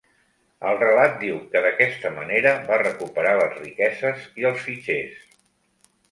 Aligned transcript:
El 0.67 0.77
relat 0.83 1.11
diu 1.23 1.35
que 1.51 1.59
d'aquesta 1.65 2.11
manera 2.15 2.53
va 2.69 2.79
recuperar 2.83 3.33
les 3.41 3.53
riqueses 3.59 4.23
i 4.43 4.47
els 4.51 4.63
fitxers. 4.69 5.21